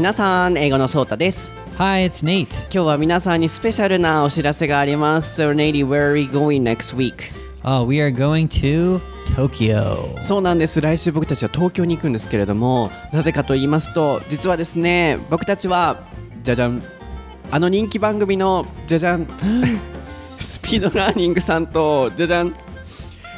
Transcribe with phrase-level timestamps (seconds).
[0.00, 2.62] 皆さん英語のソータです Hi, it's Nate.
[2.62, 7.30] 今日は皆さんにスペシャルなお知らせがあります So Nate, where are we going next week?
[7.64, 8.98] Oh, we are going to
[9.36, 10.18] Tokyo.
[10.22, 16.02] そうなんです来週僕たちは東京に行くんですけれどもなぜかと言いますと実はですね僕たちは
[16.44, 16.82] じゃじゃん
[17.50, 19.26] あの人気番組のじゃじゃん
[20.40, 22.54] スピードラーニングさんとじゃじゃん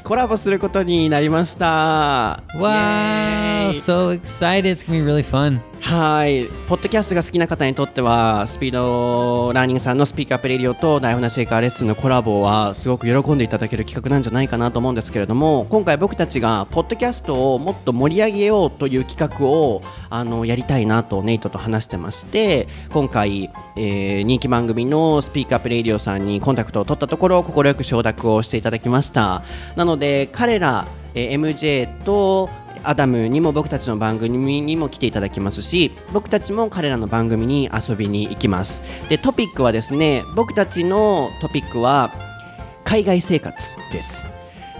[0.05, 4.65] コラボすることになりました Wow, so excited.
[4.65, 5.61] It's to be really fun.
[5.83, 29.43] はい、ポッドキャストが好きな方にとってはスピードラーニングさんの Speak Up Radio と台本なし英会話レッスンのコラボはすごく喜んでいただける企画なんじゃないかなと思うんですけれども今回僕たちがポッドキャストをもっと盛り上げようという企画をあのやりたいなとネイトと話してまして今回、えー人気番組のスピークアップレディオさんにコンタクトを取ったところ快く承諾をしていただきました。
[29.75, 32.49] なので彼ら、えー MJ と
[32.85, 38.83] アダムにも僕たちの番組にも来ていただきますし僕たちも彼らの番組に遊びに行きます。
[39.09, 42.13] でトピックはですね僕たちのトピックは
[42.85, 44.27] 海外生活です。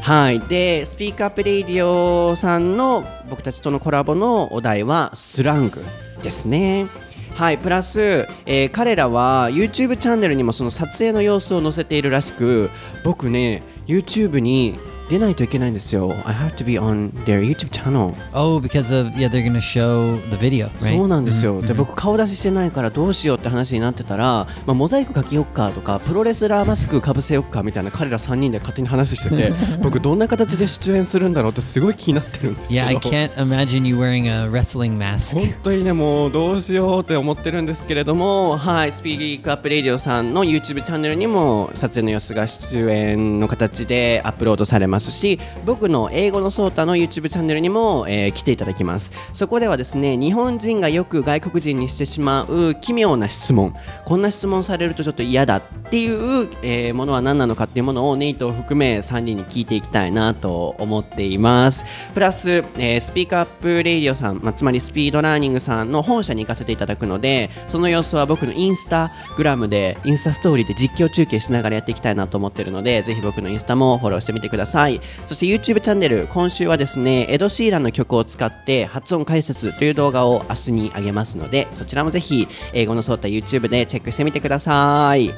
[0.01, 0.41] はい。
[0.41, 5.85] でスピークアップレイディオさんの僕たちとのコラボのお題はスラング
[6.23, 6.89] ですね。
[7.35, 12.69] はい、プラス、えー彼らは YouTube チャンネルにもその撮影の様子を載せているらしく
[13.05, 14.79] 僕ね YouTube に
[15.13, 16.15] 出ないといけないんですよ。
[16.25, 18.15] I have to be on their YouTube channel.
[18.33, 20.97] Oh, because of, yeah, they're to show the video, right?
[20.97, 29.53] そうなんですよ、で僕顔出ししてないからどうしようって話になってたら、まあ、モザイクかけよっかとかプロレスラーマスクかぶせよっかみたいな彼ら3人で勝手に話してて
[29.83, 32.87] 僕どんな形で出演するんだろうってすごい気になってるんですけど。
[32.87, 35.39] Yeah, I can't imagine you wearing a wrestling mask.
[35.39, 49.13] 本当にねもうどうしようって思ってるんですけれどもはいスピークアップレディオさんの YouTube チャンネルにも撮影の様子が出演の形でアップロードされますし僕の英語のソータの YouTube チャンネルにも、えー来ていただきます。
[49.33, 53.75] そこではですね日本人がよく外国人にしてしまう奇妙な質問。
[54.05, 56.09] こんな質問されるとちょっと嫌だってい
[56.45, 61.85] う、えーものは何なのかっていうものをネイトを含め3人に聞いていきたいなと思っています。
[62.15, 74.82] プラス、えースピークアップレイディオさん、まあ、つまりスピードラーニングさんの本社に行かせていただくのでその様子は僕のインスタグラムでインスタストーリーで実況中継しながらやっていきたいなと思ってるのでぜひ僕のインスタもフォローしてみてください。
[75.27, 85.33] そして YouTube チャンネル今週はですねエド・シーランの曲を使って発音解説という動画を明日に上げますのでそちらもぜひ英語のソータ YouTube でチェックしてみてください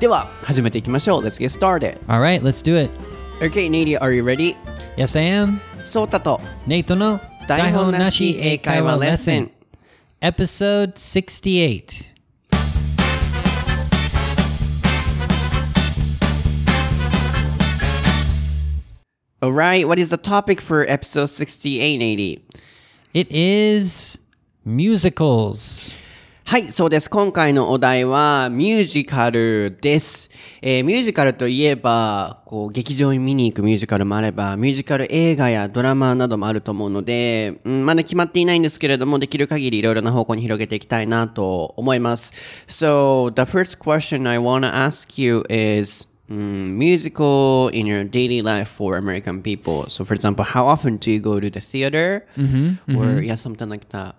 [0.00, 2.90] では始めていきましょう Let's get started All right, let's do it.
[3.40, 4.56] Okay, Nadia, are you ready?
[4.96, 5.60] Yes, I am.
[5.84, 9.50] ソータと Nate no 台本なし英会話レッスン
[10.20, 12.15] Episode 68.
[19.46, 22.40] Alright, what is the topic for episode 68, Nadia?
[23.14, 24.18] It is
[24.66, 25.92] musicals.
[26.44, 27.08] はい、そうです。
[27.08, 30.30] 今回のお題はミュージカルです。
[30.62, 42.32] えーミュージカルといえば、こう、劇場に見に行くミュージカルもあれば、ミュージカル映画やドラマなどもあると思うので、うん、まだ決まっていないんですけれども、できる限りいろいろな方向に広げていきたいなと思います。
[42.66, 48.68] So, the first question I want to ask you is, mm, musical in your daily life
[48.68, 49.88] for American people.
[49.88, 52.26] So, for example, how often do you go to the theater?
[52.88, 54.16] Or, yeah, something like that.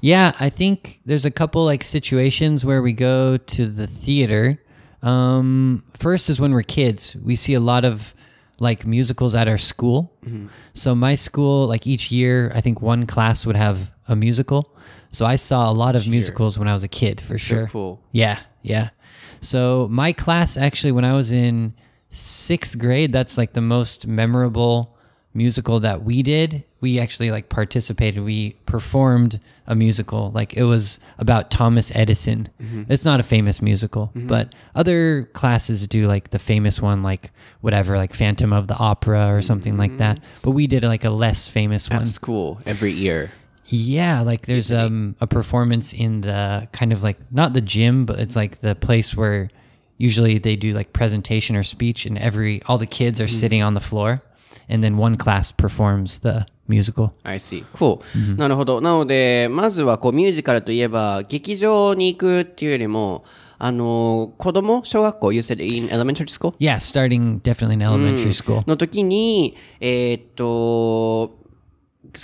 [0.00, 4.58] Yeah, I think there's a couple like situations where we go to the theater.
[5.02, 7.16] Um, first is when we're kids.
[7.16, 8.14] We see a lot of
[8.58, 10.12] like musicals at our school.
[10.74, 14.74] So my school, like each year, I think one class would have a musical.
[15.12, 17.68] So I saw a lot of musicals when I was a kid, for sure.
[17.68, 18.00] cool.
[18.12, 18.90] Yeah, yeah.
[19.46, 21.74] So my class actually, when I was in
[22.10, 24.96] sixth grade, that's like the most memorable
[25.34, 26.64] musical that we did.
[26.80, 28.24] We actually like participated.
[28.24, 30.30] We performed a musical.
[30.30, 32.48] Like it was about Thomas Edison.
[32.60, 32.84] Mm-hmm.
[32.92, 34.26] It's not a famous musical, mm-hmm.
[34.26, 37.30] but other classes do like the famous one, like
[37.60, 39.98] whatever, like Phantom of the Opera or something like mm-hmm.
[39.98, 40.20] that.
[40.42, 42.00] But we did like a less famous one.
[42.00, 43.30] At school every year.
[43.65, 48.19] Yeah, like there's um a performance in the kind of like not the gym, but
[48.19, 49.49] it's like the place where
[49.97, 53.73] usually they do like presentation or speech and every all the kids are sitting on
[53.73, 54.21] the floor
[54.67, 57.13] and then one class performs the musical.
[57.23, 57.65] I see.
[57.73, 58.01] Cool.
[58.37, 58.81] なるほど。
[58.81, 63.25] なので、まずはこうミュージカルといえば、劇場に行くっていうよりも、
[63.59, 66.55] あの、子供小学校 ?You said in elementary school?
[66.57, 68.63] Yeah, starting definitely in elementary school.
[68.65, 71.37] の時に、えーっと、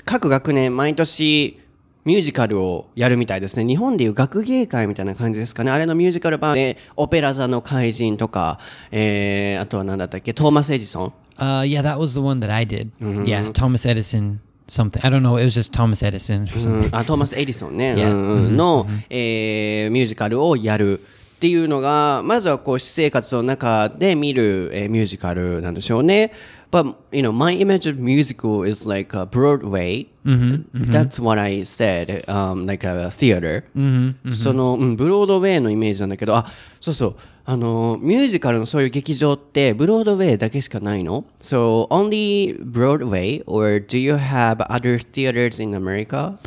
[0.05, 1.61] 各学年毎年
[2.05, 3.65] ミュージカルをやるみたいですね。
[3.65, 5.71] 日本でいう学芸会みたいな感じですかね。
[5.71, 8.59] あれのミュージカル版で、オペラ座の怪人とか、
[8.91, 12.91] えー、あとは何だったっけ、トーマス・エジソン？Uh, yeah, that was the one that I did.
[13.25, 15.00] Yeah, Thomas Edison something.
[15.05, 15.37] I don't know.
[15.37, 16.91] It was just Thomas Edison or う something.
[16.91, 18.11] んあトーマス・エディソンね、 Yeah.
[18.11, 21.05] うんうんの、えーミュージカルをやるっ
[21.38, 26.33] ていうのがまずはこう私生活の中で見る、えーミュージカルなんでしょうね。
[26.72, 30.07] But you know, my image of musical is like a Broadway.
[30.25, 33.63] That's what I said, um, like a theater.
[34.34, 36.45] その、うん、ブロードウェイのイメージなんだけど、あ、
[36.81, 37.16] そうそう。
[37.45, 43.42] あの、ミュージカルのそういう劇場って、ブロードウェイだけしかないの ?So, only Broadway?
[43.45, 46.38] Or do you have other theaters in America?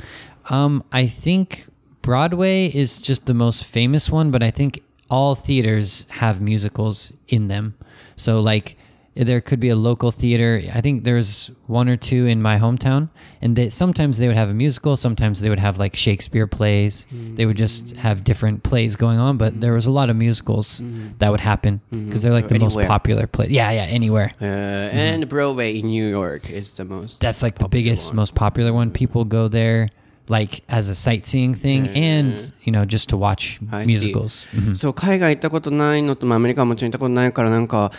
[0.50, 1.70] Um, I think
[2.02, 7.48] Broadway is just the most famous one, but I think all theaters have musicals in
[7.48, 7.74] them.
[8.16, 8.76] So like
[9.16, 10.62] there could be a local theater.
[10.72, 13.08] I think there's one or two in my hometown,
[13.42, 17.06] and they sometimes they would have a musical, sometimes they would have like Shakespeare plays.
[17.10, 20.80] They would just have different plays going on, but there was a lot of musicals
[21.18, 22.86] that would happen because they're like So the most anywhere.
[22.88, 23.48] popular play.
[23.50, 24.32] Yeah, yeah, anywhere.
[24.40, 27.20] Uh, And Broadway in New York is the most.
[27.20, 28.90] That's like the biggest, most popular one.
[28.92, 29.88] People go there
[30.28, 33.86] like as a sightseeing thing and you know just to watch I see.
[33.92, 34.46] musicals.
[34.54, 34.74] Mhm.
[34.76, 37.90] そう、海外行ったことないのと、まあ、アメリカはもちろん行ったことないから、なんか、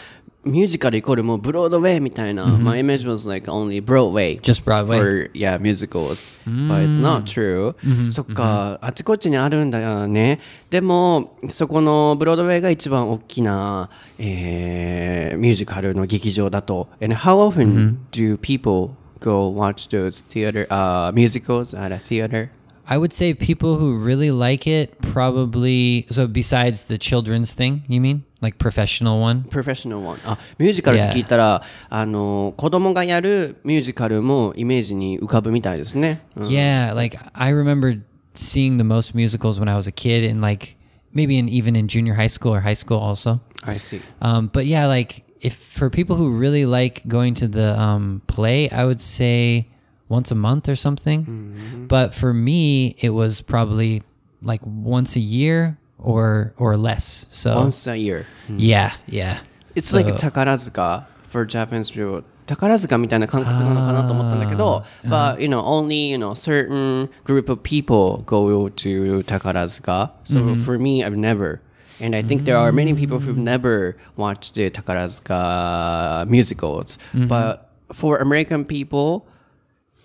[0.47, 4.41] ミュージカルイコールもうブロードウェイみたいな、My image was like only Broadway.
[4.41, 4.99] Just Broadway.
[4.99, 7.75] for yeah musicals but it's not true、
[8.11, 10.41] そっかあちこちにあるんだよね
[10.71, 22.51] でもそこのブロードウェイが一番大きな、えーミュージカルの劇場だと and how often do people go watch those theater uh, musicals at a theater
[22.89, 28.01] I would say people who really like it probably so besides the children's thing, you
[28.01, 28.23] mean?
[28.42, 29.44] Like professional one?
[29.50, 38.02] professional one あミュージカルって聞いたら、あの子供がやるミュージカルもイメージに浮かぶみたいですね、うん Yeah, like I remember
[38.34, 40.78] seeing the most musicals when I was a kid and like
[41.14, 43.42] maybe in even in junior high school or high school also.
[43.64, 47.80] I see Um, but yeah, like if for people who really like going to the
[47.80, 49.68] um, play, I would say
[50.10, 51.88] once a month or something.
[51.88, 54.04] But for me, it was probably
[54.42, 57.26] like once a year or or less.
[57.30, 59.40] So once a year yeah, yeah.
[59.76, 67.08] It's So- like 宝塚 for Japanese people 宝塚みたいな感覚なのかなと思ったんだけど but you know only you know certain
[67.24, 71.62] group of people go to 宝塚 so for me I've never
[72.02, 78.18] and I think there are many people who've never watched the 宝塚 musicals but for
[78.18, 79.28] American people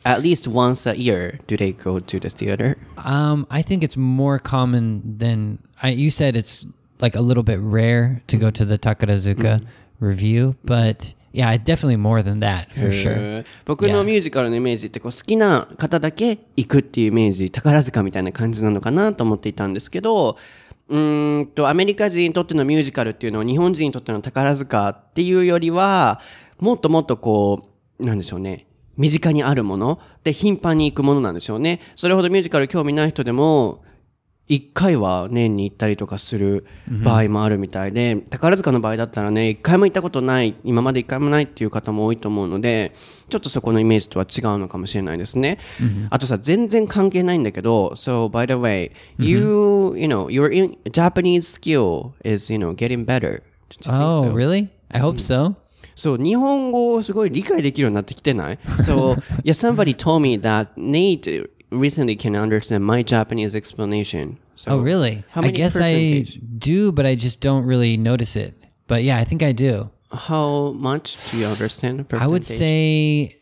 [0.04, 3.98] at least once a year do they go to the theater Um, I think it's
[3.98, 5.90] more common than I.
[5.90, 6.68] You said it's
[7.00, 9.66] like a little bit rare to go to the Takarazuka
[10.00, 13.44] review, but yeah, definitely more than that for sure.
[13.66, 20.38] 僕のミュージカルのイメージってこう好きな方だけ行くっていうイメージ宝塚みたいな感じなのかなと思っていたんですけど
[20.90, 26.20] うーんとアメリカ人にとってのミュージカルっていうのは日本人にとっての宝塚っていうよりは
[26.60, 27.70] もっともっとこ
[28.00, 28.68] うなんでしょうね
[29.02, 33.84] 身近にあるもので頻繁に行くものなんでしょうねそれほどミュージカル興味ない人でも
[34.52, 36.66] 一回は年に行ったりとかする
[37.06, 42.92] 場合もあるみたいで、宝塚の場合だったらね、一回も行ったことない、今まで一回もないっていう方も多いと思うので、
[43.30, 45.58] ちょっとそこのイメージとは違うのかもしれないですね。
[46.10, 50.50] あとさ、全然関係ないんだけど、so by the way, you, you know, your
[50.92, 53.44] Japanese skill is, you know, getting better.
[53.88, 54.34] Oh, so?
[54.34, 54.68] really?
[54.90, 55.56] I hope so.
[56.01, 64.37] そう、日本語をすごい理解できるようになってきてない So, yeah, somebody told me that Nate recently can understand my Japanese explanation.
[64.57, 65.25] So, Oh, really?
[65.31, 66.41] How I many guess I percentage?
[66.59, 68.55] do, but I just don't really notice it.
[68.89, 69.91] But yeah, I think I do.
[70.13, 72.07] How much do you understand?
[72.13, 72.45] I would percentage?
[72.47, 73.37] say,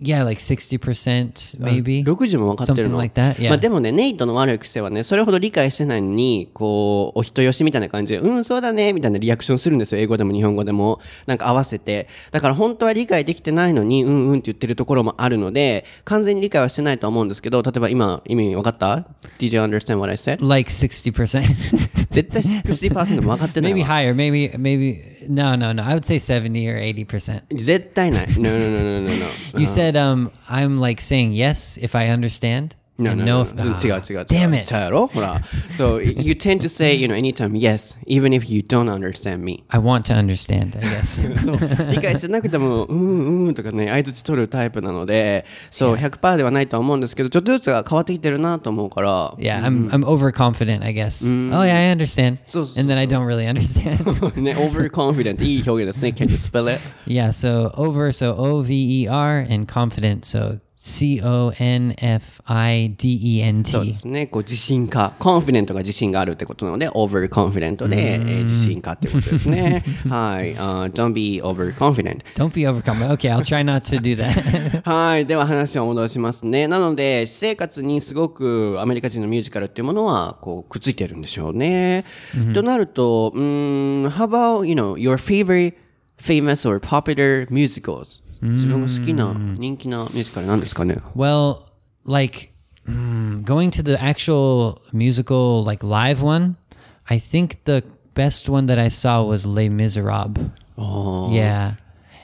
[0.00, 2.04] yeah, like 60% maybe.
[2.04, 2.98] 60も分かってる Something の。
[2.98, 3.48] like that, yeah.
[3.48, 10.00] まあでもね、ネイトの悪い癖はね、それほど理解してないのに、こう、お人よしみたいな感じで、うん、そうだね、みたいなリアクションするんですよ。
[10.00, 11.00] 英語でも日本語でも。
[11.26, 12.08] なんか合わせて。
[12.30, 19.04] だから本当は理解できてないのに、うんうんって言ってるところもあるので、完全に理解はしてないとは思うんですけど、例えば今、意味分かった
[19.38, 20.46] ?Did you understand what I said?
[20.46, 22.07] Like 60%.
[22.17, 23.87] 絶 対60%も分かってない maybe わ。
[23.87, 24.13] higher.
[24.15, 25.83] Maybe, maybe, no, no, no.
[25.83, 27.43] I would say 70 or 80%.
[27.55, 28.27] 絶対ない。
[28.37, 29.07] No, no, no, no, no,
[29.53, 29.59] no.
[29.59, 32.75] You said um I'm like saying yes if I understand.
[32.97, 33.63] No, and no, no, if- no.
[33.63, 34.25] Ah, 違う違う違う。
[34.25, 34.65] Damn it.
[34.67, 35.41] ちゃうやろほら。
[35.71, 39.63] So, you tend to say, you know, anytime yes, even if you don't understand me.
[39.69, 41.43] I want to understand, I guess.
[41.43, 41.91] そう。
[41.91, 49.31] 理解してなくても、うんうんとかね、相づち取るタイプなので、そう、100%ではないとは思うんですけど、ちょっとずつが変わってきてるなと思うから。
[49.39, 51.27] yeah, I'm I'm overconfident, I guess.
[51.51, 52.37] Oh yeah, I understand.
[52.45, 54.39] So- so- and then I don't really understand.
[54.39, 56.09] ね、overconfident いい表現ですね。
[56.15, 56.79] Can you spell it?
[57.07, 62.40] yeah, so over so O V E R and confident so C O N F
[62.46, 64.28] I D E N そうで.すね。
[64.28, 65.12] こう自信家。
[65.18, 69.82] コンフィデントが自信があるってことなので、over confident で、えー自信家っていうことですね。
[70.08, 70.56] はい。
[70.56, 72.18] あー don't be over confident.
[72.36, 73.08] Don't be overcome.
[73.16, 74.82] Okay, I'll try not to do that.
[74.88, 75.26] はい。
[75.26, 76.68] では話を戻しますね。
[76.68, 82.04] なので、私生活にすごくアメリカ人のミュージカルっていうものは、こう、くっついてるんでしょうね。
[82.54, 85.74] となると、うーん、how about, you know, your favorite
[86.22, 88.22] famous or popular musicals?
[88.41, 91.61] 自分が好きな人気なミュージカルなんですかね well,
[92.05, 92.51] like
[92.87, 96.55] mm, going to the actual musical, like live one,
[97.09, 97.83] I think the
[98.13, 100.49] best one that I saw was Les Miserables.
[100.77, 101.31] Oh.
[101.33, 101.75] Yeah.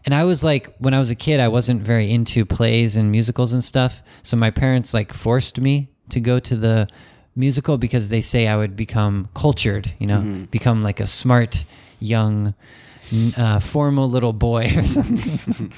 [0.06, 3.12] And I was like, when I was a kid, I wasn't very into plays and
[3.12, 4.02] musicals and stuff.
[4.24, 6.88] So my parents like forced me to go to the
[7.36, 11.66] musical because they say I would become cultured, you know, become like a smart,
[12.00, 12.56] young, n-
[13.37, 15.73] uh, formal little boy or something.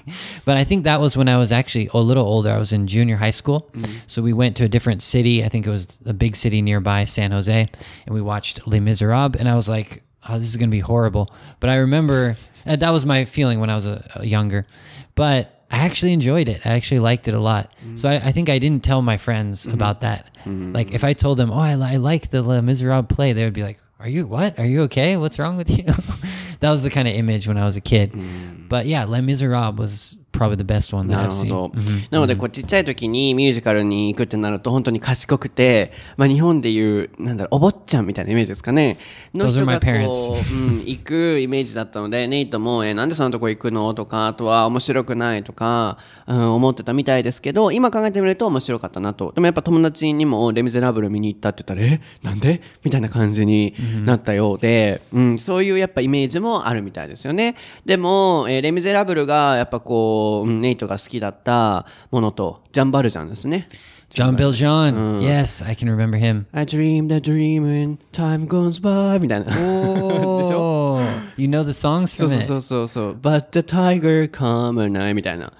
[0.44, 2.50] but I think that was when I was actually a little older.
[2.50, 3.68] I was in junior high school.
[3.72, 3.96] Mm-hmm.
[4.06, 5.44] So we went to a different city.
[5.44, 7.68] I think it was a big city nearby, San Jose.
[8.06, 9.36] And we watched Les Miserables.
[9.38, 11.32] And I was like, oh, this is going to be horrible.
[11.60, 14.66] But I remember uh, that was my feeling when I was a, a younger.
[15.14, 16.64] But I actually enjoyed it.
[16.64, 17.72] I actually liked it a lot.
[17.80, 17.96] Mm-hmm.
[17.96, 19.74] So I, I think I didn't tell my friends mm-hmm.
[19.74, 20.30] about that.
[20.46, 23.52] Like if I told them, oh, I, I like the Les Miserables play, they would
[23.52, 24.58] be like, are you what?
[24.58, 25.16] Are you okay?
[25.16, 25.84] What's wrong with you?
[26.60, 28.12] that was the kind of image when I was a kid.
[28.12, 28.55] Mm.
[28.68, 31.48] But yeah, Les Miserables was probably the best one that なる I've ほ seen.
[31.48, 31.72] ど。
[32.10, 38.98] なので、こう、ちっちゃい時にミュージカルに行くってなると、本当に賢くて、まあ、日本でいう、なんだろう、お坊ちゃんみたいなイメージですかね。
[39.34, 40.32] の Those 人 are が my こ parents.
[40.32, 43.94] う、 うん、行くイメージだったので、ネイトも、えーなんでそんなとこ行くの？
[43.94, 45.96] とか、あとは面白くないとか、
[46.26, 49.32] うん、思ってたみたいですけど、今考えてみると面白かったなと。
[49.34, 52.00] でもやっぱ友達にも、レ・ミゼラブル見に行ったって言ったら、え？
[52.22, 52.60] なんで？
[52.84, 57.54] みたいな感じになったようで、うん、そういうやっぱイメージもあるみたいですよね。
[57.86, 63.66] でも、えーレ・ミゼラブルがやっぱこう、うんネイトが好きだったものと、ジャンバルジャンですね。
[64.10, 65.20] John Bill John.
[65.20, 66.46] Yes, I can remember him.
[66.52, 69.46] I dreamed a dream and time goes by みたいな。
[69.58, 71.02] Oh,
[71.36, 73.18] you know the songs そう from そう.そうそうそう。
[73.20, 75.52] But the tiger come at night みたいな。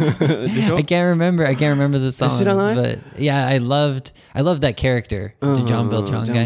[0.76, 1.46] I can't remember.
[1.46, 2.38] I can't remember the songs,
[2.76, 4.12] but yeah, I loved.
[4.34, 5.64] I loved that character, uh-huh.
[5.66, 6.44] John Beltran guy.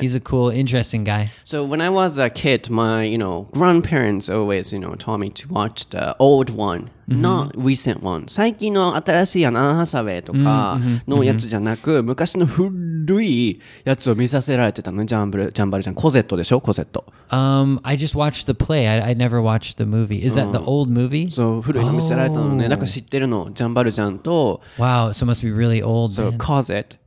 [0.00, 1.30] He's a cool, interesting guy.
[1.44, 5.30] So when I was a kid, my you know grandparents always you know taught me
[5.30, 6.90] to watch the old one.
[7.08, 8.24] Not recent one.
[8.28, 17.04] 最近の新しいアンハサウェイとかのやつじゃなく、昔の古いやつを見させられてたのジャンブルジャンバルジャンコゼットでしょコゼット。
[17.30, 18.88] Um, I just watched the play.
[18.88, 20.24] I, I never watched the movie.
[20.24, 21.30] Is that the old movie?
[21.30, 22.68] そう古いの見せられたのね。
[22.68, 26.10] なんか知ってるのジャンバルジャンと Wow, so must be really old.
[26.12, 26.36] so.
[26.36, 26.98] Cosette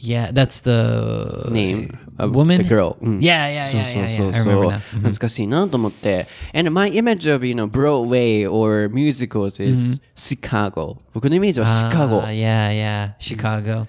[0.00, 2.58] Yeah, that's the name of woman.
[2.58, 2.96] the girl.
[3.00, 4.34] うん Yeah, yeah, そう yeah, そう yeah, そう yeah.
[4.36, 4.78] I そ remember う now.
[4.98, 6.26] 懐かしいなと思って。
[6.54, 10.98] And my image of, you know, Broadway or musicals is Chicago.
[11.14, 13.86] 僕のイメージはシカゴ Ah,。yeah, yeah, Chicago.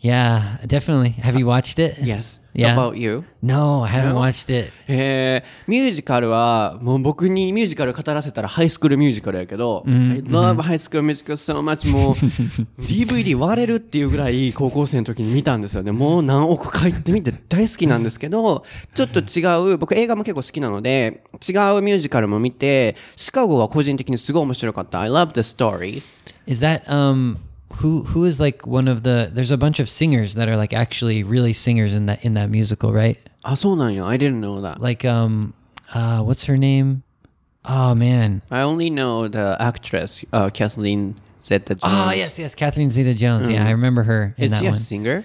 [0.00, 1.10] Yeah, definitely.
[1.22, 1.98] Have you watched it?
[2.02, 2.40] Yes.
[2.52, 2.74] Yeah.
[2.74, 3.24] About you?
[3.42, 4.72] No, I haven't watched it.
[4.88, 12.14] えー、ミュージカルは、もう僕にミュージカル語らせたらハイスクールミュージカルやけど、I love high school musical so much もう
[12.80, 15.92] DVD 割れるっていうぐらい高校生の時に見たんですよね。
[15.92, 25.00] もう何億回って見て大好きなんですけど、 ちょっと違う、僕映画も結構好きなので、違うミュージカルも見て、シカゴは個人的にすごい面白かった。
[25.00, 26.02] I love the story.
[26.46, 27.38] Is that um
[27.74, 30.72] who who is like one of the there's a bunch of singers that are like
[30.72, 33.18] actually really singers in that in that musical, right?
[33.44, 34.80] Ah, so I didn't know that.
[34.80, 35.54] Like um
[35.92, 37.02] uh what's her name?
[37.64, 38.42] Oh man.
[38.50, 41.82] I only know the actress uh, Kathleen Zeta Jones.
[41.84, 43.48] Ah, yes, yes, Kathleen Zeta Jones.
[43.48, 43.52] Mm.
[43.52, 43.72] Yeah, I mm-hmm.
[43.72, 44.78] remember her in is that she a one.
[44.78, 45.24] singer?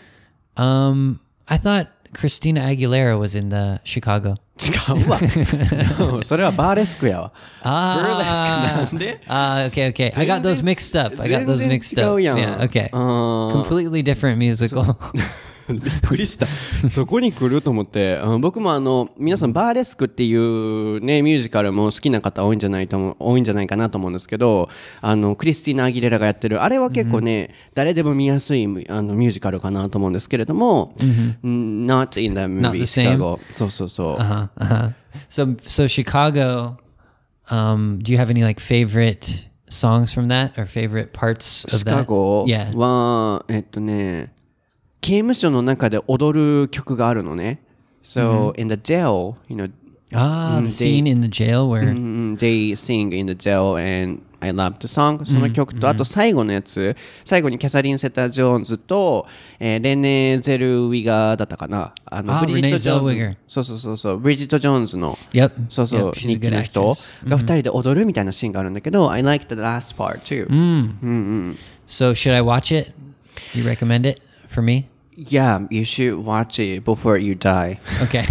[0.57, 4.36] Um I thought Christina Aguilera was in the Chicago.
[4.58, 4.70] 違
[5.04, 5.18] うわ。
[6.24, 7.32] それはバーレスクやわ。
[7.62, 10.18] Ah, なんで ah, okay, okay.
[10.18, 11.20] I got those mixed up.
[11.20, 12.14] I got those 全然 mixed 違 up.
[12.16, 12.88] うやん Yeah, okay.
[12.92, 14.96] うん Completely different musical.
[15.69, 16.45] びっくりした。
[16.89, 24.69] そこに来ると思って、うん僕もあの、皆さんバーレスクっていうね、ミュージカルも好きな方多いんじゃないと思う、多いんじゃないかなと思うんですけど、
[25.01, 30.95] あの、クリスティーナ・アギレラがやってる、あれは結構ね、誰でも見やすいあのミュージカルかなと思うんですけれども、
[31.43, 32.85] うん not in the movie?
[32.85, 33.39] Chicago.
[33.51, 34.15] そうそうそう。
[34.17, 34.93] Uh-huh, uh-huh.
[35.29, 36.77] So so Chicago,
[37.49, 42.05] um, do you have any like favorite songs from that or favorite parts of that?
[42.05, 42.75] ゴ Yeah.
[42.75, 44.33] は、えっとね、
[45.01, 47.61] 刑務所の中で踊る曲があるのね。
[48.03, 49.71] So, in the jail, you know,
[50.13, 54.21] Ah, Mm, the scene in the jail where mm, they sing in the jail and
[54.41, 59.25] I Love the Song その曲と、あと最後のやつ最後にキャサリン・セタ・ジョーンズと、
[59.57, 65.51] えーレネー・ゼル・ウィガーだったかなあのあブリジット・ジョーンズそうそうそうそうブリジット・ジョーンズの Yep.
[65.69, 66.95] そうそう Yep, 記 good の人.
[67.29, 70.47] が二人で踊るみたいなシーンがあるんだけど、I like the last part too、
[71.87, 72.91] So should I watch it?
[73.55, 74.89] You recommend it for me?
[75.29, 78.25] Yeah you should watch it before you die Okay.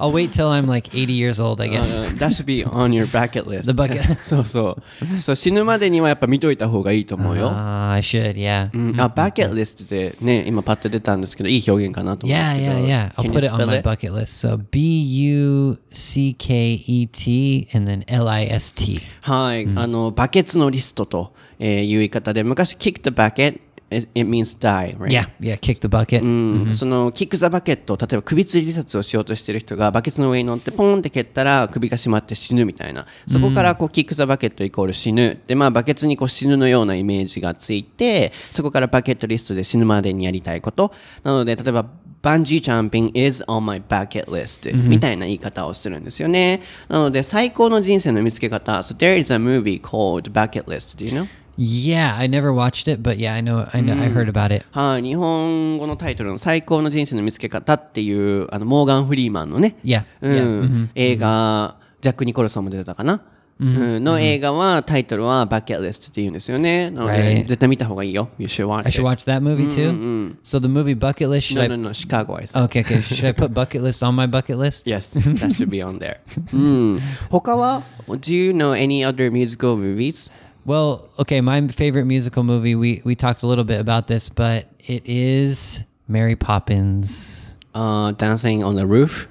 [0.00, 1.96] I'll wait till I'm like 80 years old, I guess.
[1.96, 4.02] Uh, that should be on your bucket list The bucket.
[4.20, 8.70] そうそうそう死ぬまでにはやっぱ見といた方がいいと思うよ、Uh, I should, yeah.
[8.72, 12.86] うんあ、バケットリストでね、今パッと出たんですけど、いい表現かなと思うんで Yeah, すけど。
[12.86, 13.14] yeah, yeah.
[13.14, 14.46] I'll Can put it on my bucket list.
[14.48, 19.00] So B U C K E T and then L I S T.
[19.22, 25.10] はい、あの、バケツのリストと、えーいう言い方で、昔、kick the bucket, it, it means die, right?
[25.10, 25.56] Yeah, yeah.
[25.56, 26.22] Kick the bucket.
[26.22, 40.92] うんそのキック・ザ・バケット例えば首吊り自殺をしようとしてる人がバケツの上に乗ってポンって蹴ったら首が締まって死ぬみたいなそこからこうキック・ザ・バケットイコール死ぬでまあバケツにこう死ぬのようなイメージがついてそこからバケットリストで死ぬまでにやりたいこと
[41.22, 41.86] なので例えば
[42.20, 51.12] バンジージャンピング is on my bucket list、みたいな言い方をするんですよねなので最高の人生の見つけ方 So there is a movie called Bucket List do you
[51.12, 51.28] know?
[51.60, 54.64] Yeah, I never watched it, but yeah, I know, I know, I heard about it.
[54.70, 60.88] はい、日本語のタイトルの最高の人生の見つけ方っていう、あの、モーガン・フリーマンのね、Yeah, うん yeah.
[60.94, 63.22] 映画、ジャック・ニコルソンも出てたかな、
[63.60, 66.92] うんの映画は、タイトルはバケットリストって言うんですよね。
[66.92, 67.48] なので、Right.
[67.48, 68.28] 絶対見た方がいいよ。
[68.38, 69.02] You should watch I should it.
[69.02, 70.36] watch that movie too.
[70.44, 71.68] So the movie Bucket List, should No, I?
[71.68, 72.62] no, no, Chicago, I said.
[72.66, 73.00] Okay, okay.
[73.02, 74.86] Should I put Bucket List on my bucket list?
[74.86, 76.18] Yes, that should be on there.
[76.54, 76.56] う
[76.94, 76.98] ん。
[77.30, 80.30] 他は ?Do you know any other musical movies?
[80.65, 84.67] Well, okay, my favorite musical movie, we, we talked a little bit about this, but
[84.79, 87.55] it is Mary Poppins.
[87.75, 89.27] Uh, Dancing on the Roof?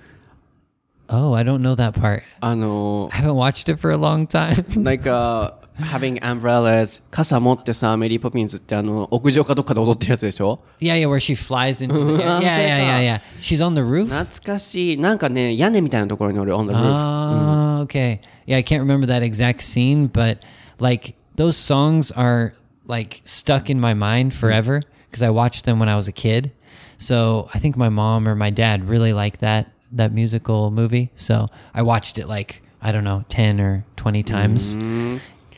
[1.09, 2.23] Oh, I don't know that part.
[2.41, 4.65] あの、 I haven't watched it for a long time.
[4.83, 12.57] like, uh, having umbrellas 傘持ってさ、メリーポピンズってあの、屋上かどっかで踊ってるやつでしょ yeah, yeah, where she flies into the yeah, Ah, yeah,
[12.57, 13.21] say yeah, yeah, yeah.
[13.41, 14.07] She's on the roof.
[14.07, 14.99] 懐かしい。
[14.99, 16.81] なんかね、屋根みたいなところにおる on the roof.
[16.83, 18.21] Oh, okay.
[18.47, 20.39] Yeah, I can't remember that exact scene, but
[20.79, 22.55] like those songs are
[22.87, 26.53] like stuck in my mind forever because I watched them when I was a kid.
[26.99, 31.11] So I think my mom or my dad really liked that that musical movie.
[31.17, 34.77] So I watched it like I don't know, 10 or 20 times.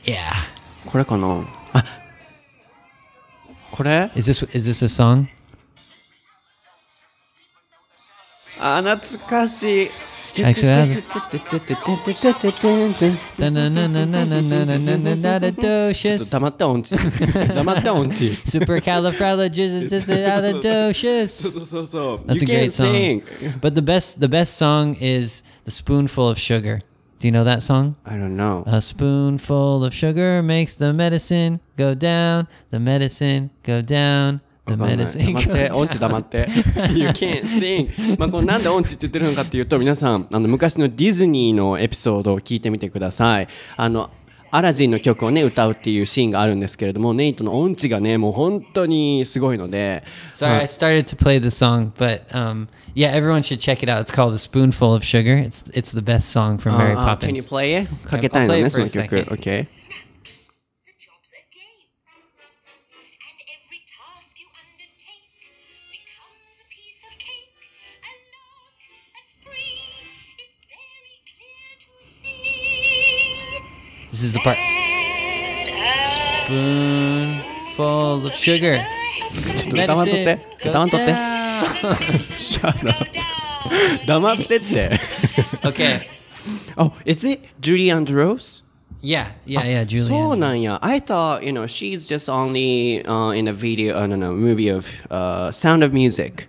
[0.05, 0.35] Yeah.
[0.87, 1.41] これかな
[1.73, 1.85] あ、
[3.73, 5.29] これ Is this is this a song?
[8.61, 9.89] あ、懐かしい。
[10.46, 11.02] Actually,
[16.32, 16.98] Damatonti.
[18.46, 21.42] Supercalifragilisticexpialidocious.
[22.28, 23.22] That's a great song.
[23.62, 26.82] But the best, the best song is "The Spoonful of Sugar."
[27.20, 27.96] Do you know that song?
[28.06, 28.64] I don't know.
[28.66, 32.48] A spoonful of sugar makes the medicine go down.
[32.70, 34.40] The medicine go down.
[34.78, 36.48] 黙って、音.痴黙って。
[36.94, 38.18] You can't sing.
[38.20, 43.48] まあ、このなんで音痴って言ってるのかっていうと、皆さん、あの、昔のディズニーのエピソードを聞いてみてください。
[43.78, 44.10] あの、
[44.52, 50.04] アラジンの曲をね、歌うっていうシーンがあるんですけれども、ネイトの音痴がね、もう本当にすごいので、
[50.34, 54.02] Sorry, I started to play the song, but um, yeah, everyone should check it out.
[54.02, 55.36] It's called A Spoonful of Sugar.
[55.38, 57.50] It's it's the best song from Mary ああ Can you Poppins.
[57.50, 57.96] play it?
[58.08, 59.18] かけたいのね、その曲。
[59.18, 59.79] OK?
[74.19, 74.57] This is the part.
[75.67, 75.69] That
[76.49, 78.79] a Spoonful of sugar.
[79.75, 81.57] 黙っとって Medicine 黙っ go とって down.
[82.61, 84.07] go down.
[84.07, 85.01] 黙ってって。
[85.65, 86.01] Okay.
[86.77, 88.63] oh, is it Julie Andrews?
[89.03, 90.03] Yeah, yeah, yeah, Julie.
[90.09, 90.37] そう Andrews.
[90.37, 90.79] なんや。
[90.83, 94.87] I thought, you know, she's just only uh, in a video, uh, no, no, movie of
[95.11, 96.48] uh, Sound of Music.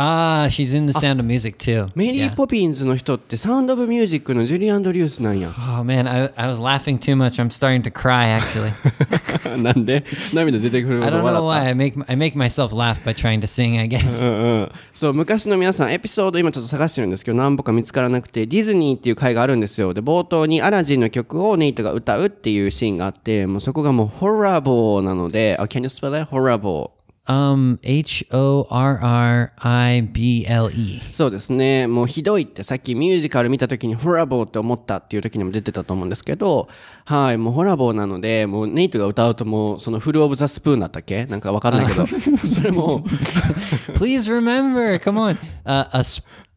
[0.00, 1.88] Ah, she's in The Sound of Music too.
[1.96, 5.48] メリー・.ポピンズの人ってサウンド・オブ・ミュージックのジュリー・アンドリュースなんや。
[5.48, 7.42] Oh man, I, I was laughing too much.
[7.42, 8.72] I'm starting to cry actually.
[9.60, 10.04] なんで？
[10.32, 11.66] 涙出てくるほ I ど don't 笑 know った why.
[11.66, 14.22] I make I make myself laugh by trying to sing, I guess.
[14.30, 26.24] うんうんそう昔の皆さんエピソード今ちょっと探してるんですけど何本か見つからなくてディズニーっていう回があるんですよで冒頭にアラジンの曲をネイトが歌うっていうシーンがあってもうそこがもうホラボーなので、あ Can you spell it?
[26.30, 26.97] ホラボー
[27.28, 31.00] Um, H O R R I B L E.
[31.12, 36.68] そうですねもうひどいってさっきミュージカル見た時にホラボーって思ったっていう時にも出てたと思うんですけど
[37.04, 41.26] はいもうホラボーなのでもうネイトが歌うともうそのフル・オブ・ザ・スプーンだったっけ？
[41.26, 42.06] なんかわかんないけど
[42.46, 43.04] それも
[43.94, 44.98] Please remember.
[44.98, 45.38] Come on.
[45.66, 46.02] Uh, a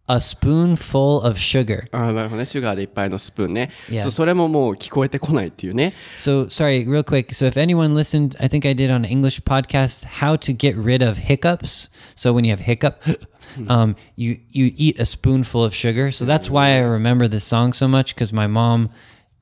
[0.08, 1.88] a spoonful of sugar.
[1.92, 2.46] ああ、なるほどね。
[2.46, 3.70] シュガーでいっぱいのスプーンね。
[3.88, 4.00] Yeah.
[4.00, 5.92] そうそれももう聞こえてこないっていうね。
[6.18, 7.34] So, sorry, real quick.
[7.34, 10.76] So, if anyone listened, I think I did on an English podcast how to get
[10.76, 11.90] rid of hiccups.
[12.14, 13.02] So, when you have hiccup,
[13.68, 16.10] um, you you eat a spoonful of sugar.
[16.10, 18.90] So that's why I remember this song so much because my mom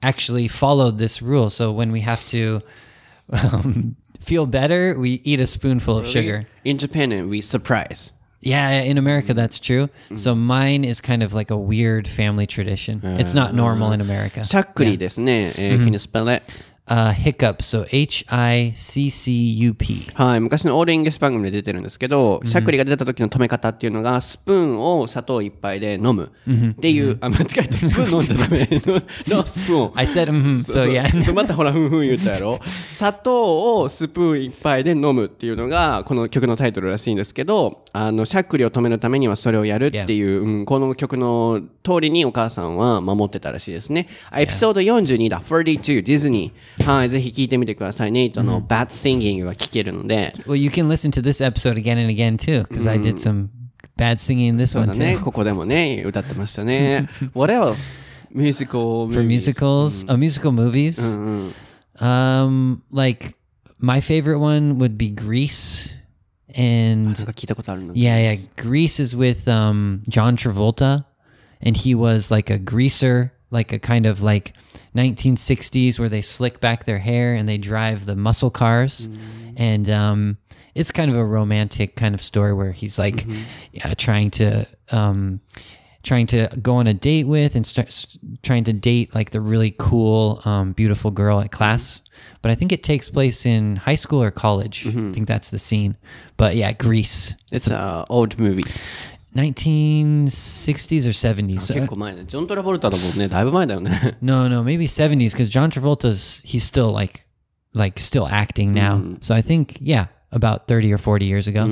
[0.02, 1.50] actually followed this rule.
[1.50, 2.62] So when we have to
[3.30, 6.46] um, feel better, we eat a spoonful of sugar.
[6.64, 8.12] In Japan, we surprise.
[8.40, 9.88] Yeah, in America, that's true.
[10.16, 13.00] So mine is kind of like a weird family tradition.
[13.18, 14.44] It's not normal in America.
[14.44, 15.52] しゃっくりですね。
[15.56, 16.42] えー、can you spell it?
[16.89, 17.61] Uh, hiccup.
[17.61, 20.11] So H I C C U P.
[20.15, 26.31] はい、昔のオールイングリッシュ番組で出てるんですけど、しゃっくりが出た時の止め方っていうのが、スプーンを砂糖一杯で飲む
[26.71, 28.67] っていう、あ、間違えた、スプーン飲んじゃダメ。
[29.27, 29.91] の スプーンを。
[29.93, 31.33] I said, mm, so そう yeah.
[31.35, 32.59] またほら、ふんふん言ったやろ。
[32.91, 44.07] 砂糖をスプーン一杯で飲むっていうのが、この曲のタイトルらしいんですけど、あの、しゃっくりを止めるためにはそれをやるっていう、うん、この曲の通りにお母さんは守ってたらしいですね。
[44.35, 46.51] エピソード42だ、42、ディズニ
[46.84, 48.12] はい、ぜひ聞いてみてください。
[48.12, 52.90] ネイトの Bad Singing が聞けるので、 Well, you can listen to this episode again and again too, because
[52.90, 53.48] I did some
[53.96, 55.20] bad singing in this そう one だね、 too.
[55.22, 57.08] ここでもね、歌ってましたね。
[57.34, 57.96] What else?
[58.34, 59.26] Musical For movies.
[59.26, 61.16] musicals, uh, musical movies,
[62.00, 63.36] um, like
[63.78, 65.94] my favorite one would be Grease,
[66.48, 71.04] な and んか聞いたことあるの yeah, yeah, Grease is with um, John Travolta,
[71.64, 74.53] and he was like a greaser, like a kind of like
[74.95, 79.09] 1960s where they slick back their hair and they drive the muscle cars,
[79.57, 80.37] and um,
[80.75, 83.25] it's kind of a romantic kind of story where he's like
[83.71, 84.67] yeah, trying to.
[84.91, 85.39] Um,
[86.01, 89.41] trying to go on a date with and start s- trying to date like the
[89.41, 92.01] really cool um, beautiful girl at class.
[92.41, 94.87] But i think it takes place in high school or college.
[94.87, 95.97] I think that's the scene.
[96.37, 98.63] But yeah greece It's a old movie.
[99.34, 102.24] 1960s or 70s So- 結構前ね。
[102.26, 103.28] ジョン・トラボルタだもんね。
[103.28, 104.16] だいぶ前だよね。
[104.22, 107.22] no no maybe 70s because john travolta's he's still like
[107.74, 111.64] like still acting now so i think yeah about 30 or 40 years ago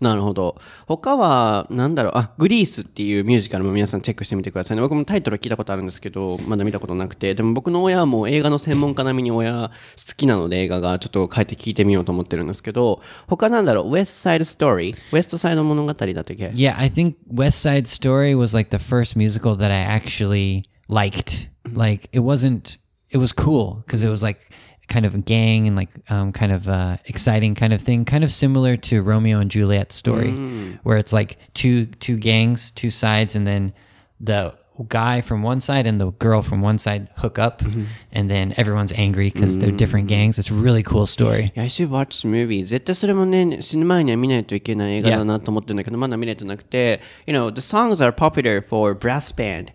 [0.00, 0.56] なるほど。
[0.86, 4.80] 他は、なんだろう、あ、グリースっていうミュージカルも皆さんチェックしてみてくださいね。
[4.80, 21.50] 僕もタイトル聞いたことあるんですけど、まだ見たことなくて、でも僕の親はもう映画の専門家並みに親好きなので映画がちょっと帰って聞いてみようと思ってるんですけど、他なんだろう、ウエストサイドストーリーウエストサイド物語だったっけ？Yeah, I think West Side Story was like the first musical that I actually liked.
[21.74, 22.78] Like it wasn't
[23.10, 24.40] it was cool because it was like
[24.89, 28.23] kind of a gang and like um, kind of uh, exciting kind of thing, kind
[28.23, 30.31] of similar to Romeo and Juliet story,
[30.83, 33.73] where it's like two two gangs, two sides, and then
[34.19, 34.53] the
[34.89, 37.63] guy from one side and the girl from one side hook up,
[38.11, 40.37] and then everyone's angry because they're different gangs.
[40.37, 41.51] It's a really cool story.
[41.55, 42.63] I should watch the movie.
[42.65, 49.71] 絶対それもね、死ぬ前には見ないといけない映画だなと思ってるんだけど、まだ見れてなくて、You know, the songs are popular for brass band.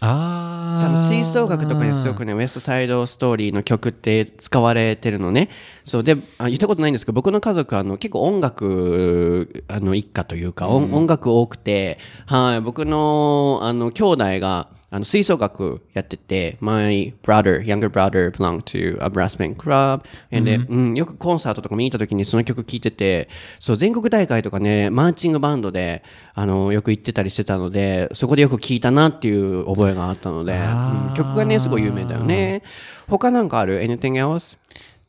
[0.00, 5.48] 多 Ah, 分吹奏楽とかにすごくね、ウエストサイドストーリーの曲って使われてるのね。
[5.84, 20.02] そうで、あ言ったことないんですけど、僕の家族はあの結構音楽あの一家というか、音音楽多くて、はい、僕のあの兄弟があの吹奏楽やってて、my brother, younger brother belonged to a brass band club.
[20.32, 23.28] And で、うん、よくコンサートとか見に行った時にその曲聴いてて、
[23.60, 26.02] そう、全国大会とかね、マーチングバンドで、
[26.34, 30.56] あの、よく行ってたりしてたので、そこでよく聴いたなっていう覚えがあったので、う
[31.12, 32.62] ん曲がね、すごい有名だよね。
[33.08, 34.58] 他なんかある ?anything else?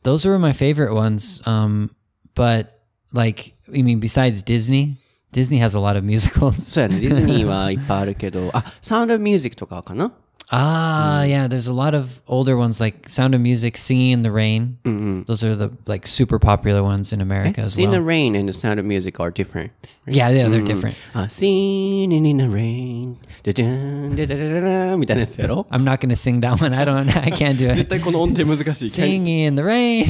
[0.02, 1.40] those were my favorite ones.
[1.46, 1.94] Um,
[2.34, 2.80] but
[3.12, 4.99] like, I mean, besides Disney,
[5.32, 6.52] Disney has a lot of musicals.
[6.72, 10.12] そうやね、 ディズニーはいっぱいあるけど、あ、サウンドミュージックとかかな？
[10.51, 11.47] Ah, yeah.
[11.47, 14.77] There's a lot of older ones like Sound of Music, Singing in the Rain.
[15.25, 18.05] Those are the like super popular ones in America as Sing the well.
[18.05, 19.71] rain and the sound of music are different.
[20.05, 20.95] Yeah, yeah, they're different.
[21.15, 26.75] あ、Singing in the rain, ダ ダンダダダダダンみたいなやつやろ I'm not gonna sing that one.
[26.77, 27.09] I don't.
[27.19, 27.85] I can't do 絶 it.
[27.89, 28.85] 対この音程難し い。
[28.85, 30.05] Singing in the rain.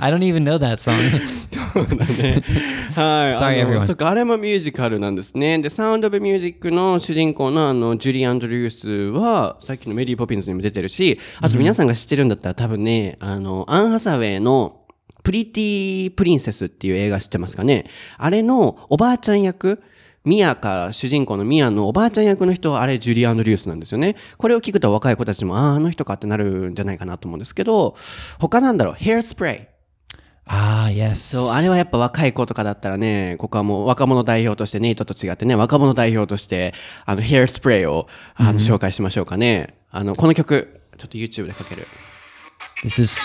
[0.00, 0.96] I don't even know that song.
[2.94, 3.32] はい。
[3.32, 3.86] Sorry, あの everyone.
[3.86, 5.58] そっか、あれもミュージカルなんですね。
[5.60, 14.81] で、サウンド・オブ・ミュージックの主人公のあの、ジュリー・アンドリュース は、さっきのメリー・ポピンズにも出てるし、あと皆さんが知ってるんだったら多分ね、あの、アン・ハサウェイの、
[15.23, 19.81] プリティ・プリンセスっていう映画知ってますかねあれのおばあちゃん役、
[20.23, 24.15] ミアか、主人公のミアのおばあちゃん役の人はあれジュリ・アンドリュースなんですよね。
[24.37, 27.95] これを聞くと若い子たちも、ああ、あの人かってなるんじゃないかなと思うんですけど、
[28.39, 29.76] 他なんだろう、ヘアスプレイ。
[30.47, 31.15] Ah, yes.
[31.15, 36.73] そう、あれはやっぱ若い子とかだったらね、ここはもう若者代表として、ネイトと違ってね、若者代表として、
[37.05, 39.75] あの、ヘアスプレーを、あの、紹介しましょうかね。
[39.91, 41.87] あの、この曲、ちょっと YouTube でかける。
[42.83, 43.19] This is.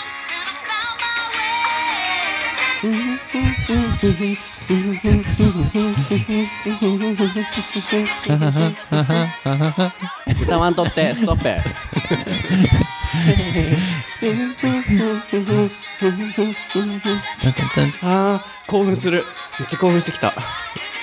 [10.43, 11.47] 歌わんとってストップ
[18.01, 19.23] あー興奮する。
[19.59, 20.29] めっちゃ興奮してきた。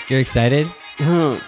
[0.09, 0.67] You're excited?
[1.01, 1.05] う
[1.35, 1.39] ん。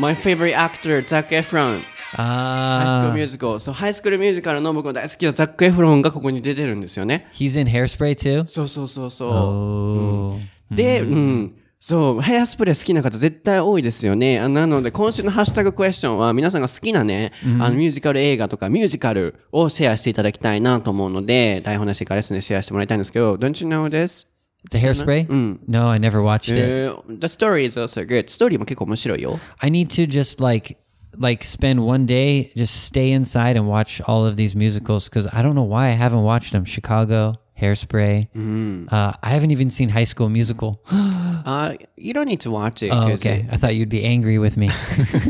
[0.00, 1.80] My favorite actor, Zac Efron
[2.12, 3.06] ハイスクー。
[3.06, 7.28] ル Ah, ミュージカルそうハイスクールミュージカルの僕の大好きなザック・エフロンがここに出てるんですよね。
[7.32, 8.46] He's in Hairspray too?
[8.48, 10.38] そうそうそうそう、Oh,
[10.70, 11.52] で、うん。
[11.88, 14.40] そう、ヘアスプレー好きな方絶対多いですよね。
[14.40, 24.26] あなので、今週のハッシュタグクエスチョンは皆さんが好きなね、あのミュージカル映画とかミュージカルをシェアしていただきたいなと思うので、台本なしからですね、シェアしてもらいたいんですけど、Don't you know this?
[24.72, 25.28] the Hairspray?
[25.68, 26.58] No, I never watched it.
[26.58, 28.28] えー the story is also good.
[28.28, 29.38] ストーリーも結構面白いよ。
[29.58, 30.76] I need to just like
[31.16, 35.40] like spend one day just stay inside and watch all of these musicals because I
[35.42, 36.64] don't know why I haven't watched them.
[36.64, 38.27] Chicago, Hairspray.
[38.91, 40.81] Uh, I haven't even seen High School Musical.
[40.89, 42.91] Uh, you don't need to watch it.
[42.91, 43.47] Oh, 'cause okay.
[43.51, 44.69] I thought you'd be angry with me.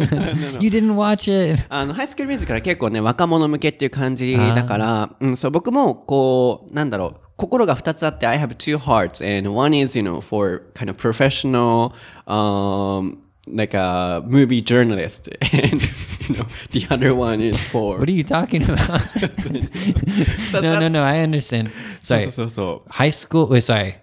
[0.60, 1.60] you didn't watch it.
[1.70, 11.92] あの、ハイスクールミュージカルは結構ね、若者向けっていう感じだから、うん、そう、僕も、こう、なんだろう、心が二つあって、I have two hearts, and one is, you know, for kind of professional,
[12.28, 13.18] um,
[13.48, 15.82] like a movie journalist, and,
[16.30, 17.98] you know, the other one is for...
[18.00, 19.02] What are you talking about?
[20.54, 21.04] no, no, no.
[21.04, 21.70] I understand.
[22.02, 22.24] そう Sorry.
[22.24, 22.90] そうそうそう。
[22.92, 23.48] High school.
[23.50, 23.96] Wait, sorry.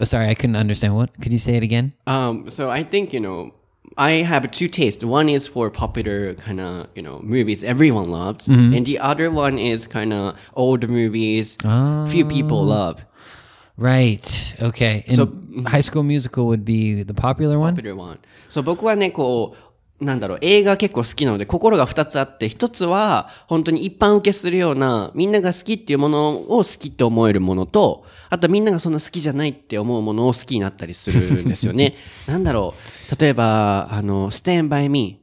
[0.00, 0.94] Oh, sorry, I couldn't understand.
[0.94, 1.10] What?
[1.20, 1.92] Could you say it again?
[2.06, 3.52] Um, so I think, you know,
[3.96, 5.04] I have two tastes.
[5.04, 8.46] One is for popular kind of, you know, movies everyone loves.
[8.48, 11.56] And the other one is kind of old movies
[12.08, 13.04] few people love.
[13.76, 14.54] Right.
[14.60, 15.04] Okay.
[15.06, 15.32] And So-
[15.66, 17.74] High School Musical would be the popular one.
[17.74, 18.18] popular one.
[18.48, 19.61] そう、僕はね、こう、
[20.03, 31.95] なんだろう、映画結構好きなので、心が二つあって、一つは、本当に一般受けするような、みんなが好きっていうものを好きって思えるものと、あとはみんながそんな好きじゃないって思うものを好きになったりするんですよね。
[32.27, 32.73] なんだろ
[33.11, 35.19] う、例えば、あの、Stand by Me。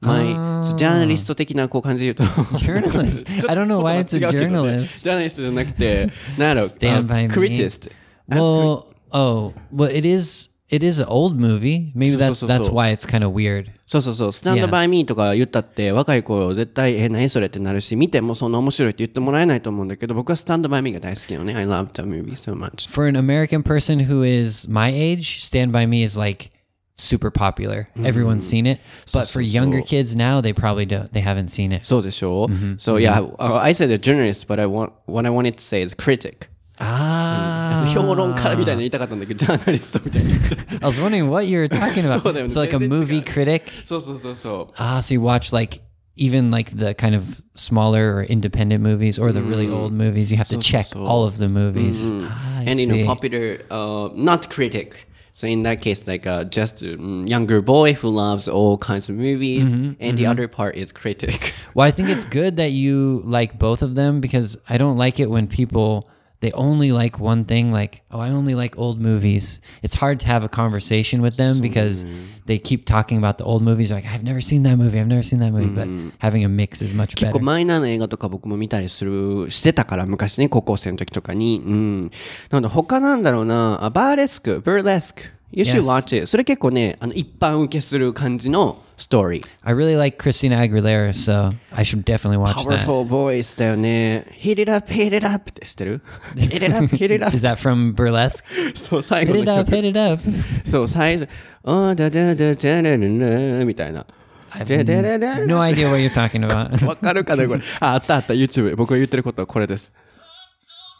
[0.00, 3.28] My、そうジャーナリスト的なこう感じで言うと Journalist?
[3.50, 5.02] I don't know why it's a ちょっと言葉が違うけどね journalist.
[5.02, 7.34] ジャーナリストじゃなくて、なんだろう、Stand by me.
[7.34, 7.90] クリティスト。
[8.28, 10.50] Well, oh, well, it is.
[10.69, 11.91] It is an old movie.
[11.93, 12.73] Maybe So, that's so, so, that's so.
[12.73, 13.69] why it's kind of weird.
[13.85, 14.71] そうそうそう、スタンド Yeah.
[14.71, 21.53] バイミーとか言ったって、若い子絶対、え、何それってなるし、見てもそんな面白いって言ってもらえないと思うんだけど、僕はスタンドバイミーが大好きなのね。
[21.55, 22.89] I love the movie so much.
[22.89, 26.49] For an American person who is my age, Stand by Me is like
[26.97, 27.89] super popular.
[28.03, 28.79] Everyone's seen it.
[29.11, 31.11] But for younger kids now, they probably don't.
[31.11, 31.85] They haven't seen it.
[31.85, 35.83] そうでしょ、So yeah, uh, I said a journalist, but I want, what I wanted to say
[35.83, 36.49] is critic.
[36.79, 40.87] Ah, 評論家みたいな言いたかったんだけど、ジャーナリストみたいに言っちゃった。
[40.87, 42.21] I was wondering what you were talking about.
[42.21, 42.53] そうだよね。
[42.53, 43.05] so like a 全然違う。
[43.05, 43.61] movie critic.
[43.85, 44.73] そうそうそうそう。
[44.75, 45.81] Ah, so you watch like
[46.17, 50.31] even like the kind of smaller or independent movies or the really old movies.
[50.31, 52.11] You have to check all of the movies.
[52.11, 53.05] Ah, I and you know see.
[53.05, 57.93] popular uh, not critic so in that case like uh, just a mm, younger boy
[57.93, 62.09] who loves all kinds of movies and the other part is critic Well, I think
[62.09, 66.07] it's good that you like both of them because I don't like it when people
[66.41, 69.61] they only like one thing like oh I only like old movies.
[69.81, 72.05] It's hard to have a conversation with them because
[72.45, 74.99] they keep talking about the old movies like I've never seen that movie.
[74.99, 75.87] I've never seen that movie, but
[76.19, 77.43] having a mix is much 結構 better.
[77.45, 82.03] マイナーな映画とか僕も見たりするしてたから昔ね高校生の時とかにうん
[82.49, 85.87] なので他なんだろうなあバーレスク burlesque you should Yes.
[85.87, 89.42] watch it それ結構ねあの一般受けする感じの story.
[89.64, 93.10] I really like Christina Aguilera, so I should definitely watch Powerful that.
[93.10, 94.26] voice だよね。
[94.38, 96.02] Heat it up, heat it up って知ってる
[96.36, 97.34] ?Heat it up, heat it up.
[97.34, 98.44] Is that from Burlesque?
[98.74, 99.76] so, Hit 後 it の up, 曲。
[99.82, 100.22] hit it up.
[100.64, 101.28] そう、最初。
[101.64, 104.04] あーだだだだだだだみたいな。
[104.50, 106.84] I have だだだだ no idea what you're talking about.
[106.86, 107.62] わかるかなこれ。
[107.80, 108.32] あ、あったあった。
[108.34, 108.74] YouTube。
[108.76, 109.92] 僕が言ってることはこれです。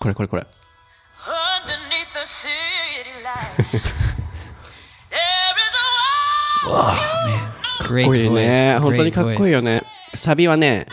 [0.01, 0.43] これこれこれ。
[0.43, 3.81] Underneath the city lights, there
[5.57, 5.75] is
[6.67, 6.95] a world
[7.31, 7.48] you
[7.88, 8.79] こいい.ね。
[8.81, 9.83] 本当にかっこいいよ.ね。
[10.14, 10.87] サビはね、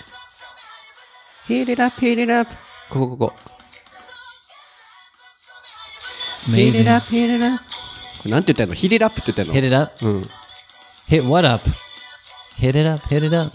[1.47, 2.51] Hit it up, hit it up.
[2.89, 3.33] ここここ。
[6.49, 7.57] Hit it up, hit it up.
[7.57, 7.63] こ
[8.25, 10.05] れなんて言ってんの ?Hit it up って言ってんの Hit it up.
[10.05, 10.29] うん。
[11.09, 11.67] Hit what up?
[12.59, 13.51] Hit it up, hit it up.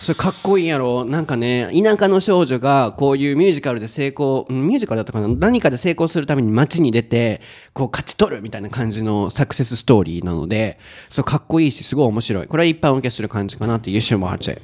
[0.00, 7.40] それかっこいいやろなんかね田舎の少女がこういうミュージカルで成功うんミュージカルだったかな何かで成功するために街に出て
[7.72, 14.62] こう勝ち取るみたいな感じのサクセスストーリーなのでそうかっこいいしすごい面白いこれは一般受けする感じかなって You should watch it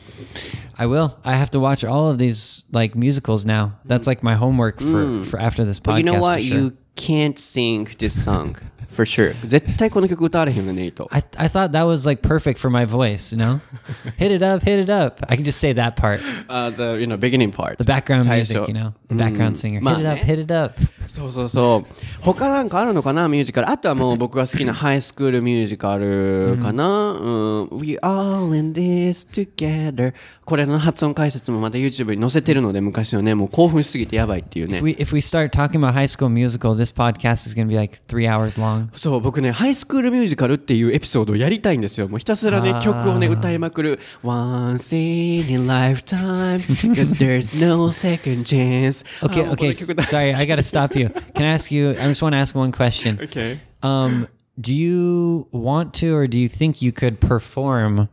[0.76, 1.12] I will.
[1.22, 3.74] I have to watch all of these like musicals now.
[3.86, 5.98] That's like my homework for, for after this But podcast.
[5.98, 6.58] you know what sure.
[6.58, 8.56] you can't sing this song
[8.93, 13.59] for sure 絶対この曲歌われへんよねネイト I I thought that was like perfect for my voice, you know?
[14.17, 15.23] hit it up, hit it up.
[15.27, 16.21] I can just say that part.
[16.49, 18.93] uh, the you know beginning part The background 最 music, 初 you know?
[19.09, 19.81] The background singer.
[19.81, 20.99] まあ Hit it up, ね hit it up.
[21.09, 30.13] そうそうそう他なんかあるのかなミュージカルあとはもう僕が好きなハイスクールミュージカルかな、うん、We all in this together
[30.45, 37.47] これの発音解説もまた YouTube に載せてるので昔のねもう興奮しすぎてやばいっていうね If we if we start talking about High School Musical, this podcast
[37.47, 38.82] is going to be like 3 hours long.
[38.93, 46.59] そう僕ねハイスクールミュージカルっていうエピソードをやりたいんですよもうひたすらねあー曲をね歌いまくる Once in a lifetime
[46.95, 49.65] Cause there's no second chance Okay, あーも うこ okay.
[49.65, 51.09] の s- 曲大好き Sorry, I got to stop you.
[51.33, 51.91] Can I ask you?
[51.91, 53.17] I just want to ask one question.
[53.21, 54.27] Okay Um,
[54.59, 58.09] do you want to, or do you think you could perform,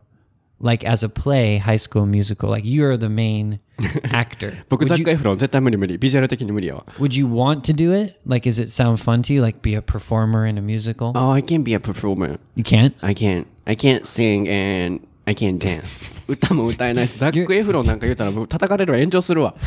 [0.61, 2.49] like as a play, High School Musical?
[2.49, 3.59] Like you're the main
[4.11, 4.53] actor.
[4.69, 8.15] 僕 would ザッ you, ク・エフロン絶対無理無理ビジュアル的に無理やわ would you want to do it?
[8.27, 9.41] Like, does it sound fun to you?
[9.43, 11.11] Like, be a performer in a musical?
[11.15, 12.93] Oh I can't be a performer You can't.
[13.01, 19.55] I can't I can't sing and I can't dance 歌も歌えないしザック・エフロンなんか言うたら僕叩かれるわ炎上するわ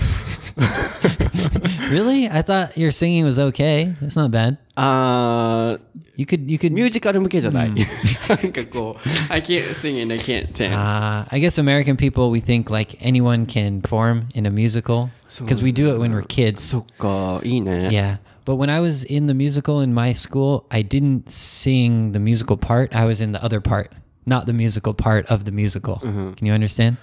[1.91, 2.31] Really?
[2.31, 3.97] I thought your singing was okay.
[4.01, 4.59] It's not bad.
[4.77, 5.81] あー
[6.17, 6.51] You could.
[6.51, 6.73] You could.
[6.73, 12.71] ミュージカル向けじゃない、なんかこう I can't sing and I can't dance、 Uh, I guess American people we think
[12.71, 16.59] like anyone can perform in a musical because we do it when we're kids.
[16.61, 18.19] そっかいいね Yeah.
[18.45, 22.57] But when I was in the musical in my school, I didn't sing the musical
[22.57, 22.95] part.
[22.95, 23.91] I was in the other part,
[24.27, 25.97] not the musical part of the musical.
[25.99, 26.97] Can you understand?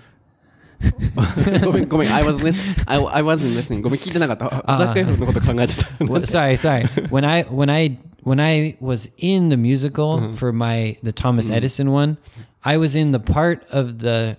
[1.65, 6.86] ごめんごめん I was listening I, I wasn't listening ごめん聞いてなかったあザック・エフロンのこと考えてた Well, sorry, sorry.
[7.10, 11.91] When I when I when I was in the musical for my the Thomas Edison
[11.91, 12.17] one,
[12.63, 14.38] I was in the part of the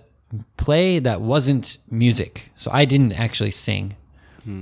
[0.55, 2.51] play that wasn't music.
[2.55, 3.95] So I didn't actually sing.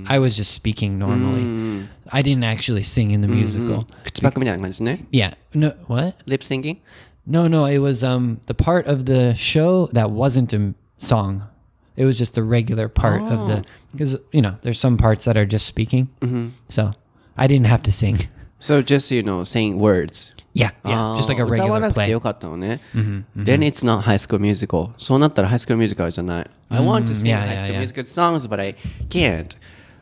[0.06, 1.86] I was just speaking normally.
[2.12, 3.86] I didn't actually sing in the musical.
[4.04, 5.36] 口パクみたいな感じね Yeah.
[5.54, 6.16] No, what?
[6.26, 6.78] Lip syncing?
[7.25, 11.47] no, no, it was um the part of the show that wasn't a song.
[11.95, 13.61] It was just the regular part of the oh.
[13.91, 16.09] because you know there's some parts that are just speaking.
[16.21, 16.49] Mm-hmm.
[16.69, 16.93] So
[17.37, 18.27] I didn't have to sing.
[18.59, 20.31] So just you know, saying words.
[20.53, 22.79] Yeah, yeah, oh, just like a あー歌わな regular くて play.
[22.93, 23.43] Mm-hmm, mm-hmm.
[23.43, 24.93] Then it's not High School Musical.
[24.97, 26.05] So not High School Musical
[26.69, 27.77] I want to mm, sing yeah, High yeah, School yeah.
[27.79, 28.75] Musical songs, but I
[29.09, 29.55] can't.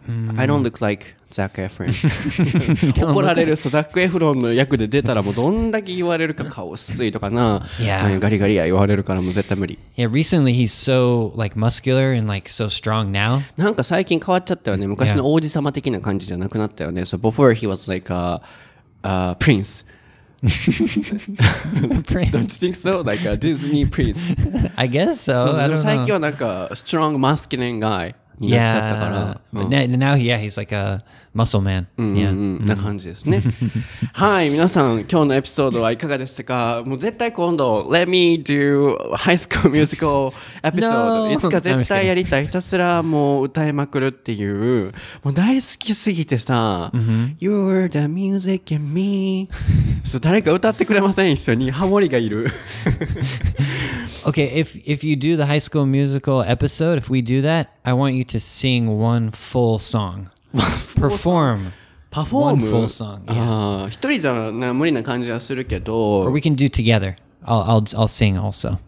[0.08, 0.38] Mm.
[0.38, 8.14] I don't look like Zac Efron 怒られるそうザック・エフロンの役で出たらもうどんだけ言われるか顔薄いとかな、Yeah.
[8.14, 13.42] うんガリガリや言われるからもう絶対無理 Yeah, recently he's so like muscular and like so strong now.
[13.58, 18.42] なんか最近変わっちゃったよね昔の王子様的な感じじゃなくなったよね So before he was like a,
[19.04, 19.86] a prince
[20.42, 20.50] Don't
[22.34, 23.04] you think so?
[23.04, 24.36] Like a Disney prince
[24.76, 25.78] I guess so.
[25.78, 31.86] 最.近はなんか strong masculine guy になっちゃったか Yeah, ら、but now, yeah, he's like a muscle man.
[31.98, 32.32] う Yeah.
[32.34, 33.42] ん、な感じですね。
[34.14, 36.84] はい、皆さん、今日のエピソードはいかがでしたか？
[36.86, 42.46] もう絶対今度、Let me do High School Musical episode、いつか絶対やりたい。
[42.46, 44.92] ひたすらもう歌いまくるっていう、
[45.24, 46.92] もう大好きすぎてさ、
[47.40, 49.48] You're the music in me
[50.04, 51.32] そう誰か歌ってくれません？
[51.32, 52.48] 一緒にハモリがいる。
[54.27, 57.93] Okay, if if you do the High School Musical episode, if we do that, I
[57.93, 60.31] want you to sing one full song,
[60.97, 61.73] perform,
[62.11, 63.33] パフォー one ム full song, yeah.
[63.35, 67.17] ああ、一人じゃな無理な感じはするけど or、we can do together.
[67.45, 68.79] I'll I'll I'll sing also,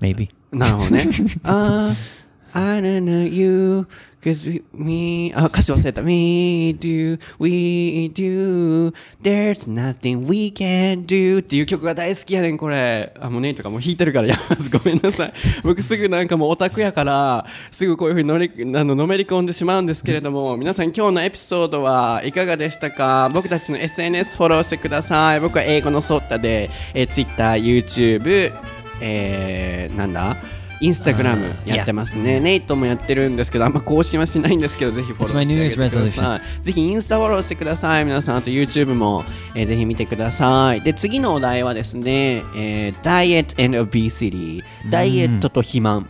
[0.00, 0.28] maybe.
[0.52, 1.04] なるほどね。
[1.44, 1.96] あー、
[2.57, 3.85] I don't know you,
[4.23, 6.01] cause we, me, あ、歌詞忘れた。
[6.01, 13.13] We do, we do, there's nothing we can do っていう曲が大好きやねん、これ。
[13.19, 14.69] あ、もうねとかもう弾いてるからやめます。
[14.71, 15.33] ごめんなさい。
[15.63, 23.29] 僕すぐなんかもうオタクやから、すぐこういう風に乗り、あの、のめり込んでしまうんですけれども、皆さん今日のエピソードはいかがでしたか？
[23.33, 25.41] 僕たちの SNS フォローしてください。
[25.41, 28.53] 僕は英語のソッタで、えー、Twitter、YouTube、
[29.01, 30.37] えー、なんだ？
[30.81, 32.39] インスタグラムやってますね。
[32.39, 36.63] ネイトもやってるんですけど、あんま更新はしないんですけど、ぜひフォローしてください。
[36.63, 38.05] ぜひインスタフォローしてください。
[38.05, 40.81] 皆さん、あと YouTube も、えーぜひ見てください。
[40.81, 44.63] で、次のお題はですね、えー、Diet and Obesity。
[44.89, 46.07] ダイエットと肥満。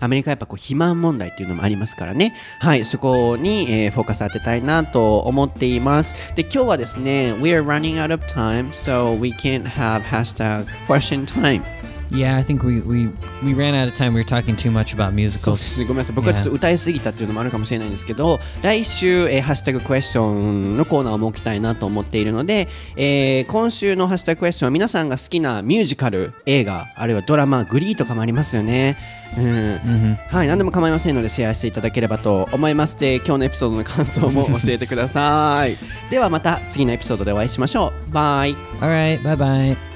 [0.00, 2.34] アメリカはやっぱこう肥満問題っていうのもありますからね。
[2.60, 6.16] はい、そこに、えーフォーカス当てたいなと思っています。
[6.34, 11.62] で、今日はですね、We are running out of time, so we can't have hashtag question time.
[12.14, 13.08] Yeah, I think we, we,
[13.42, 14.14] we ran out of time.
[14.14, 15.56] We were talking too much about そうで musicals.
[15.56, 15.86] すね。
[15.86, 16.16] ごめんなさい。
[16.16, 28.96] 僕はちょっと歌いすぎたっていうのもあるかもしれないんですけど来週、えーハッシュタグクエスチョンのコーナーを設けたいなと思っているので、えー今週のハッシュタグクエスチョンは皆さんが好きなミュージカル映画あるいはドラマグリーとかもありますよね。
[29.36, 30.46] うん、はい。
[30.48, 32.96] 何でも構いませんのでシェアしていただければと思います。
[32.96, 35.76] で今日のエピソードの感想も教えてください。
[36.10, 38.12] ではまた次のエピソードでお会いしましょう。
[38.12, 38.54] バイ。
[38.80, 39.93] All right, bye bye.